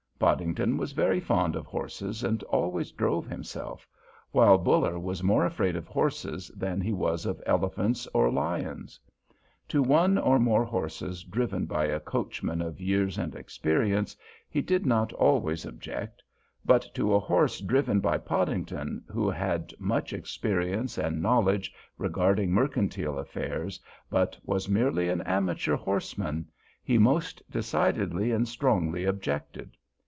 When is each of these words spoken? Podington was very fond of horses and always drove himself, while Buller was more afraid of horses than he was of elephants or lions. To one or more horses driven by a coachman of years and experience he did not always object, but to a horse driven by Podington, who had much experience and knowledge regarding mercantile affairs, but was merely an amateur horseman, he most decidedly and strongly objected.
Podington 0.21 0.77
was 0.77 0.91
very 0.91 1.19
fond 1.19 1.55
of 1.55 1.65
horses 1.65 2.23
and 2.23 2.43
always 2.43 2.91
drove 2.91 3.25
himself, 3.25 3.87
while 4.31 4.59
Buller 4.59 4.99
was 4.99 5.23
more 5.23 5.45
afraid 5.47 5.75
of 5.75 5.87
horses 5.87 6.49
than 6.49 6.79
he 6.79 6.93
was 6.93 7.25
of 7.25 7.41
elephants 7.43 8.05
or 8.13 8.29
lions. 8.31 8.99
To 9.69 9.81
one 9.81 10.19
or 10.19 10.37
more 10.37 10.63
horses 10.63 11.23
driven 11.23 11.65
by 11.65 11.85
a 11.85 11.99
coachman 11.99 12.61
of 12.61 12.79
years 12.79 13.17
and 13.17 13.33
experience 13.33 14.15
he 14.47 14.61
did 14.61 14.85
not 14.85 15.11
always 15.13 15.65
object, 15.65 16.21
but 16.63 16.85
to 16.93 17.15
a 17.15 17.19
horse 17.19 17.59
driven 17.59 17.99
by 17.99 18.19
Podington, 18.19 19.03
who 19.07 19.27
had 19.27 19.73
much 19.79 20.13
experience 20.13 20.99
and 20.99 21.19
knowledge 21.19 21.73
regarding 21.97 22.51
mercantile 22.53 23.17
affairs, 23.17 23.79
but 24.07 24.37
was 24.43 24.69
merely 24.69 25.09
an 25.09 25.21
amateur 25.21 25.75
horseman, 25.75 26.45
he 26.83 26.99
most 26.99 27.41
decidedly 27.49 28.31
and 28.31 28.47
strongly 28.47 29.03
objected. 29.05 29.75